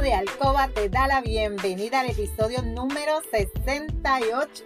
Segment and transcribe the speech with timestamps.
[0.00, 4.64] de Alcoba te da la bienvenida al episodio número 68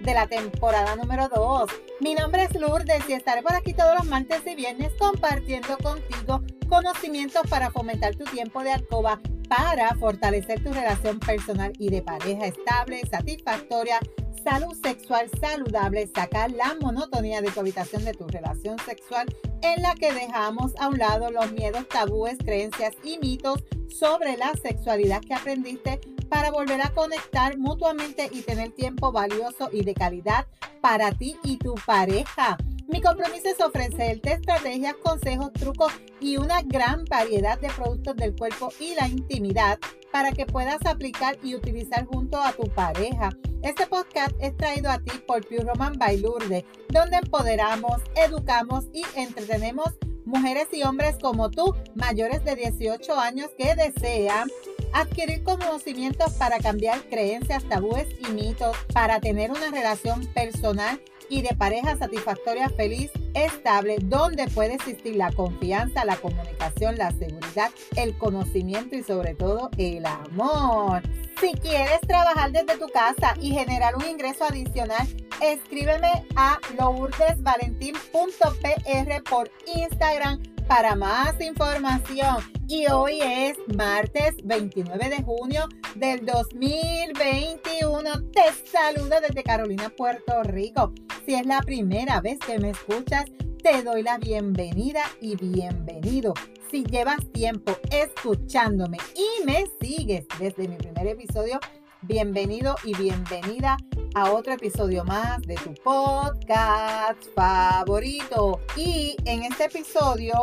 [0.00, 1.70] de la temporada número 2.
[2.00, 6.42] Mi nombre es Lourdes y estaré por aquí todos los martes y viernes compartiendo contigo
[6.66, 9.20] conocimientos para fomentar tu tiempo de alcoba
[9.50, 13.98] para fortalecer tu relación personal y de pareja estable, satisfactoria,
[14.42, 19.26] salud sexual saludable, sacar la monotonía de tu habitación de tu relación sexual
[19.62, 24.52] en la que dejamos a un lado los miedos, tabúes, creencias y mitos sobre la
[24.54, 30.46] sexualidad que aprendiste para volver a conectar mutuamente y tener tiempo valioso y de calidad
[30.80, 32.56] para ti y tu pareja.
[32.90, 38.72] Mi compromiso es ofrecerte estrategias, consejos, trucos y una gran variedad de productos del cuerpo
[38.80, 39.78] y la intimidad
[40.10, 43.30] para que puedas aplicar y utilizar junto a tu pareja.
[43.62, 49.90] Este podcast es traído a ti por Pure Roman by donde empoderamos, educamos y entretenemos
[50.24, 54.50] mujeres y hombres como tú, mayores de 18 años que desean
[54.92, 61.00] adquirir conocimientos para cambiar creencias, tabúes y mitos, para tener una relación personal
[61.30, 67.70] y de pareja satisfactoria, feliz, estable, donde puede existir la confianza, la comunicación, la seguridad,
[67.96, 71.02] el conocimiento y sobre todo el amor.
[71.40, 75.08] Si quieres trabajar desde tu casa y generar un ingreso adicional,
[75.40, 82.44] escríbeme a lourdesvalentín.pr por Instagram para más información.
[82.68, 87.89] Y hoy es martes 29 de junio del 2021.
[88.32, 90.92] Te saludo desde Carolina, Puerto Rico.
[91.26, 93.24] Si es la primera vez que me escuchas,
[93.60, 96.34] te doy la bienvenida y bienvenido.
[96.70, 101.58] Si llevas tiempo escuchándome y me sigues desde mi primer episodio,
[102.02, 103.76] bienvenido y bienvenida
[104.14, 108.60] a otro episodio más de tu podcast favorito.
[108.76, 110.34] Y en este episodio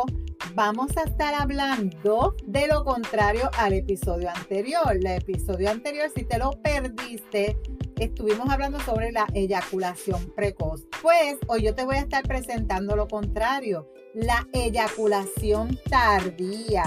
[0.54, 4.96] vamos a estar hablando de lo contrario al episodio anterior.
[4.96, 7.56] El episodio anterior, si te lo perdiste,
[7.96, 10.84] estuvimos hablando sobre la eyaculación precoz.
[11.02, 16.84] Pues hoy yo te voy a estar presentando lo contrario, la eyaculación tardía.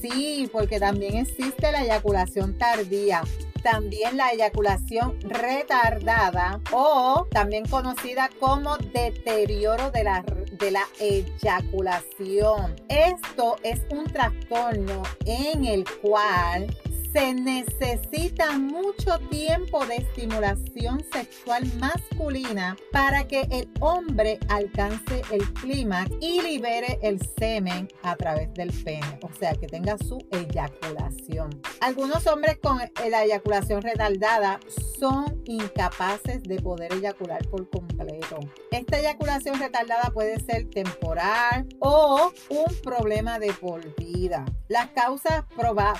[0.00, 3.22] Sí, porque también existe la eyaculación tardía
[3.62, 12.76] también la eyaculación retardada o también conocida como deterioro de la, de la eyaculación.
[12.88, 16.66] Esto es un trastorno en el cual
[17.12, 26.10] se necesita mucho tiempo de estimulación sexual masculina para que el hombre alcance el clímax
[26.20, 31.60] y libere el semen a través del pene, o sea, que tenga su eyaculación.
[31.80, 32.78] Algunos hombres con
[33.10, 34.60] la eyaculación retardada
[34.98, 38.38] son incapaces de poder eyacular por completo.
[38.70, 44.44] Esta eyaculación retardada puede ser temporal o un problema de por vida.
[44.68, 45.44] Las causas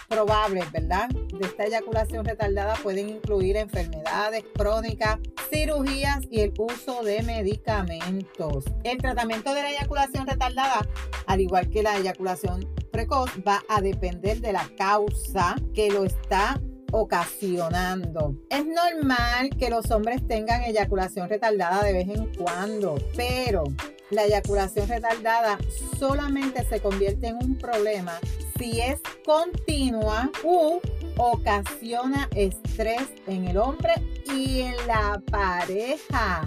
[0.08, 0.97] probables, ¿verdad?
[1.06, 5.18] De esta eyaculación retardada pueden incluir enfermedades crónicas,
[5.50, 8.64] cirugías y el uso de medicamentos.
[8.82, 10.86] El tratamiento de la eyaculación retardada,
[11.26, 16.60] al igual que la eyaculación precoz, va a depender de la causa que lo está
[16.90, 18.34] ocasionando.
[18.50, 23.64] Es normal que los hombres tengan eyaculación retardada de vez en cuando, pero
[24.10, 25.58] la eyaculación retardada
[25.98, 28.18] solamente se convierte en un problema
[28.58, 30.80] si es continua u
[31.16, 33.92] ocasiona estrés en el hombre
[34.34, 36.44] y en la pareja.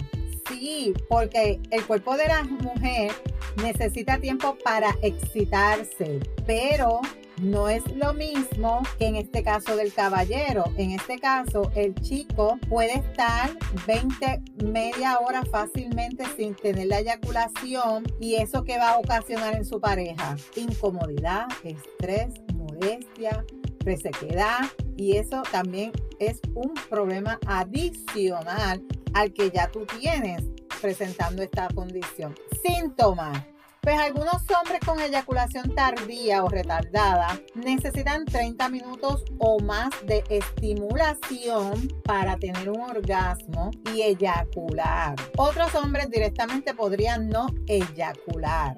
[0.48, 3.12] Sí, porque el cuerpo de la mujer
[3.56, 7.00] necesita tiempo para excitarse, pero
[7.42, 10.64] no es lo mismo que en este caso del caballero.
[10.76, 13.50] En este caso, el chico puede estar
[13.86, 19.64] 20, media hora fácilmente sin tener la eyaculación y eso que va a ocasionar en
[19.64, 23.44] su pareja, incomodidad, estrés, molestia,
[23.80, 24.60] resequedad
[24.96, 28.82] y eso también es un problema adicional
[29.14, 30.42] al que ya tú tienes
[30.80, 32.34] presentando esta condición.
[32.62, 33.51] Síntomas.
[33.84, 41.88] Pues algunos hombres con eyaculación tardía o retardada necesitan 30 minutos o más de estimulación
[42.04, 45.16] para tener un orgasmo y eyacular.
[45.36, 48.76] Otros hombres directamente podrían no eyacular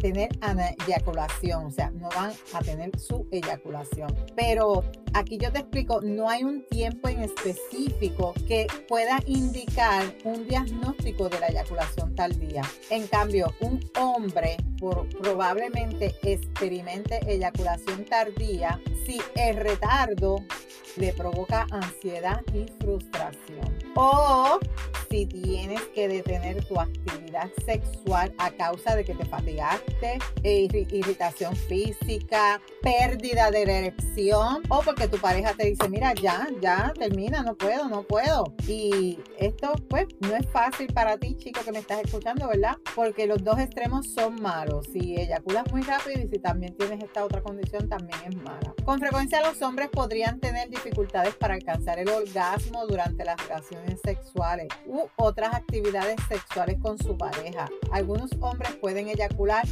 [0.00, 0.30] tener
[0.86, 4.14] eyaculación, o sea, no van a tener su eyaculación.
[4.34, 4.84] Pero
[5.14, 11.28] aquí yo te explico, no hay un tiempo en específico que pueda indicar un diagnóstico
[11.28, 12.62] de la eyaculación tardía.
[12.90, 14.56] En cambio, un hombre
[15.20, 20.36] probablemente experimente eyaculación tardía si el retardo
[20.96, 23.78] le provoca ansiedad y frustración.
[23.94, 24.58] O
[25.10, 31.54] si tienes que detener tu actividad sexual a causa de que te fatigaste, e irritación
[31.56, 37.56] física, pérdida de erección o porque tu pareja te dice, mira, ya, ya, termina, no
[37.56, 38.54] puedo, no puedo.
[38.66, 42.76] Y esto pues no es fácil para ti, chico, que me estás escuchando, ¿verdad?
[42.94, 44.86] Porque los dos extremos son malos.
[44.92, 48.74] Si eyaculas muy rápido y si también tienes esta otra condición, también es mala.
[48.84, 54.68] Con frecuencia los hombres podrían tener dificultades para alcanzar el orgasmo durante las relaciones sexuales
[55.16, 57.68] otras actividades sexuales con su pareja.
[57.90, 59.66] Algunos hombres pueden eyacular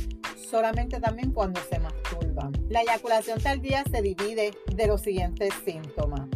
[0.50, 2.52] solamente también cuando se masturban.
[2.68, 6.28] La eyaculación tardía se divide de los siguientes síntomas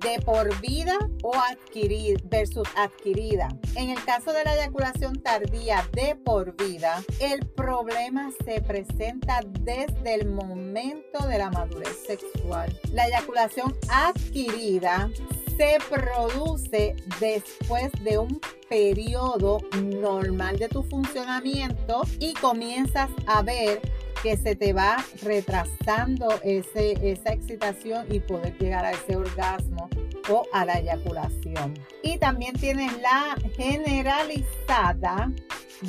[0.00, 3.48] de por vida o adquirir versus adquirida.
[3.74, 10.14] En el caso de la eyaculación tardía de por vida, el problema se presenta desde
[10.14, 12.78] el momento de la madurez sexual.
[12.92, 15.10] La eyaculación adquirida
[15.56, 23.80] se produce después de un periodo normal de tu funcionamiento y comienzas a ver
[24.26, 29.88] que se te va retrasando ese, esa excitación y poder llegar a ese orgasmo
[30.28, 31.74] o a la eyaculación.
[32.02, 35.30] Y también tienes la generalizada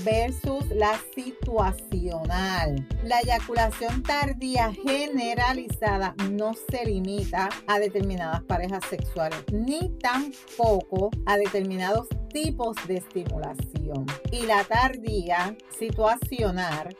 [0.05, 2.87] versus la situacional.
[3.03, 12.07] La eyaculación tardía generalizada no se limita a determinadas parejas sexuales ni tampoco a determinados
[12.31, 14.05] tipos de estimulación.
[14.31, 16.95] Y la tardía situacional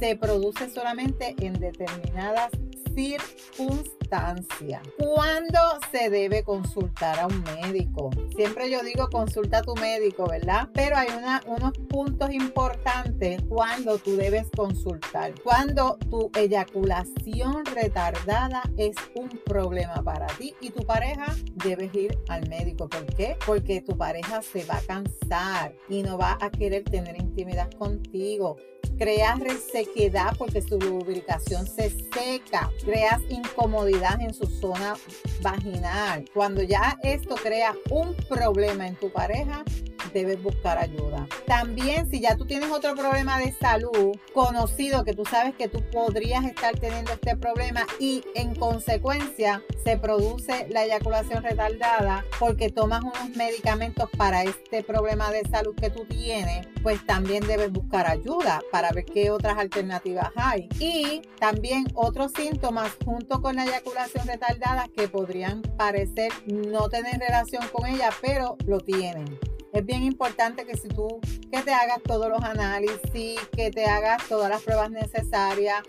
[0.00, 2.50] se produce solamente en determinadas
[2.94, 4.82] circunstancias.
[4.98, 5.58] ¿Cuándo
[5.92, 8.10] se debe consultar a un médico?
[8.34, 10.68] Siempre yo digo consulta a tu médico, ¿verdad?
[10.74, 11.08] Pero hay
[11.46, 15.34] unos puntos importantes cuando tú debes consultar.
[15.42, 21.26] Cuando tu eyaculación retardada es un problema para ti y tu pareja,
[21.62, 22.88] debes ir al médico.
[22.88, 23.36] ¿Por qué?
[23.46, 28.56] Porque tu pareja se va a cansar y no va a querer tener intimidad contigo
[29.00, 34.94] creas resequedad porque su lubricación se seca, creas incomodidad en su zona
[35.40, 36.26] vaginal.
[36.34, 39.64] Cuando ya esto crea un problema en tu pareja,
[40.12, 41.26] debes buscar ayuda.
[41.46, 45.82] También si ya tú tienes otro problema de salud conocido que tú sabes que tú
[45.90, 53.02] podrías estar teniendo este problema y en consecuencia se produce la eyaculación retardada porque tomas
[53.02, 58.60] unos medicamentos para este problema de salud que tú tienes, pues también debes buscar ayuda
[58.70, 60.68] para ver qué otras alternativas hay.
[60.78, 67.66] Y también otros síntomas junto con la eyaculación retardada que podrían parecer no tener relación
[67.72, 69.49] con ella, pero lo tienen.
[69.72, 71.20] Es bien importante que si tú,
[71.50, 75.82] que te hagas todos los análisis, que te hagas todas las pruebas necesarias.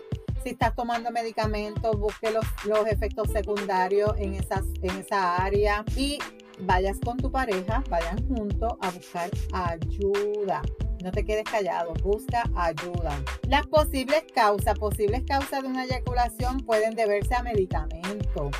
[0.44, 6.18] Si estás tomando medicamentos, busque los, los efectos secundarios en, esas, en esa área y
[6.60, 10.62] vayas con tu pareja, vayan juntos a buscar ayuda.
[11.02, 13.20] No te quedes callado, busca ayuda.
[13.48, 18.50] Las posibles causas, posibles causas de una eyaculación pueden deberse a medicamentos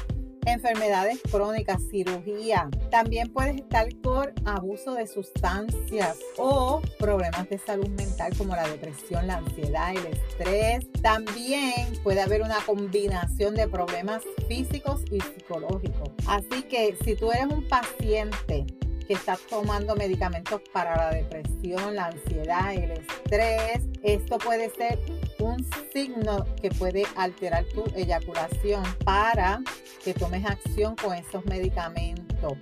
[0.46, 2.68] enfermedades crónicas, cirugía.
[2.90, 9.26] También puedes estar por abuso de sustancias o problemas de salud mental como la depresión,
[9.26, 10.90] la ansiedad, el estrés.
[11.02, 16.10] También puede haber una combinación de problemas físicos y psicológicos.
[16.26, 18.66] Así que si tú eres un paciente
[19.06, 24.98] que está tomando medicamentos para la depresión, la ansiedad, el estrés, esto puede ser
[25.42, 29.60] un signo que puede alterar tu eyaculación para
[30.04, 32.56] que tomes acción con esos medicamentos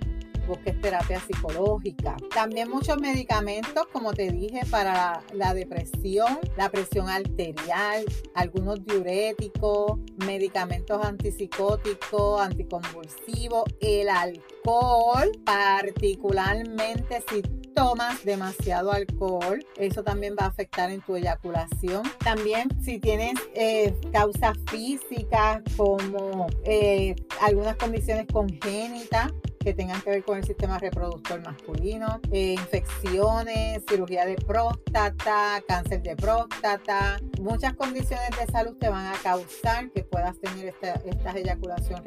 [0.47, 2.17] busques terapia psicológica.
[2.33, 8.03] También muchos medicamentos, como te dije, para la depresión, la presión arterial,
[8.33, 17.41] algunos diuréticos, medicamentos antipsicóticos, anticonvulsivos, el alcohol, particularmente si
[17.73, 22.03] tomas demasiado alcohol, eso también va a afectar en tu eyaculación.
[22.23, 29.31] También si tienes eh, causas físicas como eh, algunas condiciones congénitas,
[29.63, 36.01] que tengan que ver con el sistema reproductor masculino, eh, infecciones, cirugía de próstata, cáncer
[36.01, 41.31] de próstata, muchas condiciones de salud te van a causar que puedas tener esta, esta
[41.31, 42.01] eyaculación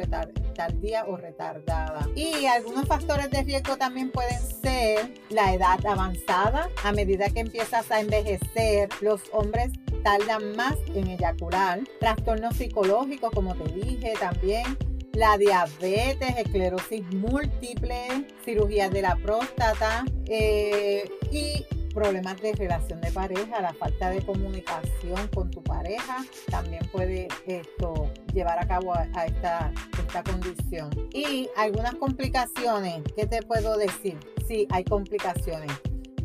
[0.55, 2.09] tardía o retardada.
[2.15, 6.69] Y algunos factores de riesgo también pueden ser la edad avanzada.
[6.83, 11.81] A medida que empiezas a envejecer, los hombres tardan más en eyacular.
[12.01, 14.77] Trastornos psicológicos, como te dije, también
[15.15, 23.61] la diabetes, esclerosis múltiple, cirugía de la próstata eh, y problemas de relación de pareja,
[23.61, 29.73] la falta de comunicación con tu pareja también puede esto llevar a cabo a, esta,
[29.99, 30.91] esta condición.
[31.13, 34.19] Y algunas complicaciones, ¿qué te puedo decir?
[34.49, 35.71] Sí, hay complicaciones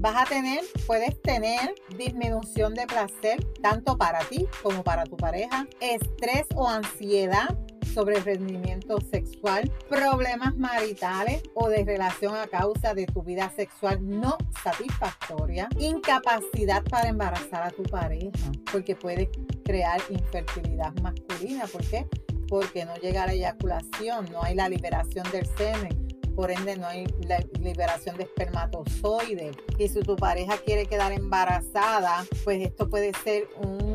[0.01, 5.67] vas a tener, puedes tener disminución de placer tanto para ti como para tu pareja,
[5.81, 7.57] estrés o ansiedad
[7.93, 14.37] sobre rendimiento sexual, problemas maritales o de relación a causa de tu vida sexual no
[14.63, 19.29] satisfactoria, incapacidad para embarazar a tu pareja, porque puede
[19.65, 21.65] crear infertilidad masculina.
[21.67, 22.07] ¿Por qué?
[22.47, 27.05] Porque no llega la eyaculación, no hay la liberación del semen por ende no hay
[27.27, 29.57] la liberación de espermatozoides.
[29.77, 33.88] Y si tu pareja quiere quedar embarazada, pues esto puede ser un,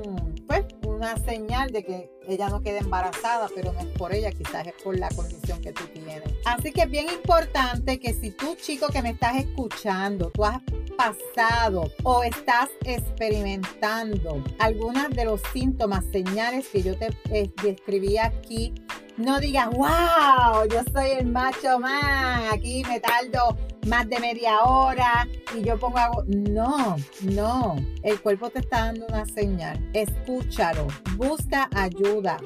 [1.05, 4.73] una señal de que ella no quede embarazada, pero no es por ella, quizás es
[4.83, 6.23] por la condición que tú tienes.
[6.47, 10.63] Así que es bien importante que si tú, chico que me estás escuchando, tú has
[10.97, 18.73] pasado o estás experimentando algunas de los síntomas, señales que yo te eh, describí aquí,
[19.17, 23.57] no digas, wow, yo soy el macho man, aquí me tardo
[23.87, 26.25] más de media hora y yo pongo algo.
[26.27, 27.77] No, no.
[28.03, 29.79] El cuerpo te está dando una señal.
[29.93, 30.89] Escúchalo.
[31.17, 32.39] Busca ayuda.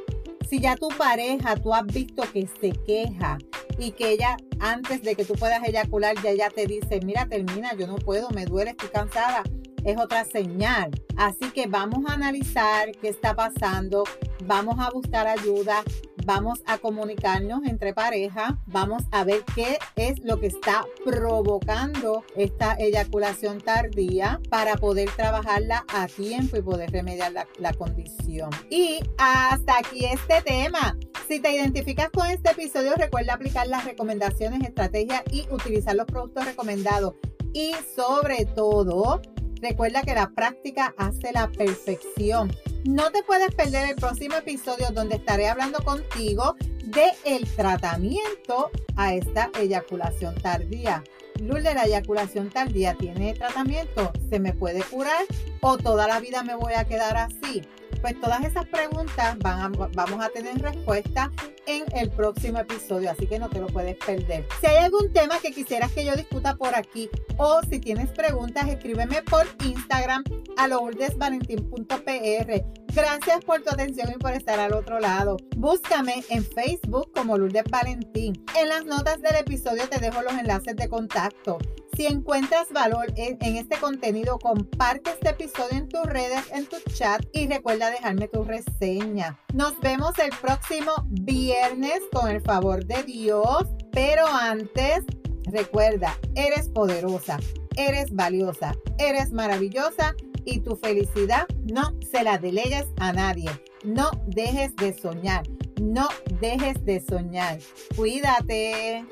[0.48, 3.38] Si ya tu pareja, tú has visto que se queja
[3.78, 7.74] y que ella, antes de que tú puedas eyacular, ya ella te dice, mira, termina,
[7.74, 9.42] yo no puedo, me duele, estoy cansada.
[9.84, 10.90] Es otra señal.
[11.16, 14.04] Así que vamos a analizar qué está pasando.
[14.44, 15.82] Vamos a buscar ayuda
[16.28, 22.74] vamos a comunicarnos entre pareja, vamos a ver qué es lo que está provocando esta
[22.74, 28.50] eyaculación tardía para poder trabajarla a tiempo y poder remediar la, condición.
[28.68, 30.98] Y hasta aquí este tema.
[31.28, 36.44] Si te identificas con este episodio, recuerda aplicar las recomendaciones, estrategias y utilizar los productos
[36.44, 37.14] recomendados.
[37.54, 39.22] Y sobre todo,
[39.62, 42.50] recuerda que la práctica hace la perfección.
[42.84, 49.14] No te puedes perder el próximo episodio donde estaré hablando contigo de el tratamiento a
[49.14, 51.02] esta eyaculación tardía.
[51.40, 55.24] Lul de la eyaculación tardía tiene tratamiento, se me puede curar
[55.60, 57.62] o toda la vida me voy a quedar así.
[58.00, 61.30] Pues todas esas preguntas van vamos a tener respuesta
[61.66, 64.46] en el próximo episodio, así que no te lo puedes perder.
[64.60, 68.68] Si hay algún tema que quisieras que yo discuta por aquí o si tienes preguntas,
[68.68, 70.24] escríbeme por Instagram
[70.56, 72.87] a lourdesvalentín.pr.
[72.94, 75.36] Gracias por tu atención y por estar al otro lado.
[75.56, 78.44] Búscame en Facebook como Lourdes Valentín.
[78.56, 81.58] En las notas del episodio te dejo los enlaces de contacto.
[81.96, 87.24] Si encuentras valor en, este contenido, comparte este episodio en tus redes, en tu chat
[87.32, 89.38] y recuerda dejarme tu reseña.
[89.52, 93.64] Nos vemos el próximo viernes con el favor de Dios.
[93.92, 95.04] Pero antes,
[95.44, 97.38] recuerda, eres poderosa,
[97.76, 100.14] eres valiosa, eres maravillosa
[100.50, 103.50] y tu felicidad no se la delegues a nadie.
[103.84, 105.42] No dejes de soñar.
[105.80, 106.08] No
[106.40, 107.58] dejes de soñar.
[107.96, 109.04] Cuídate.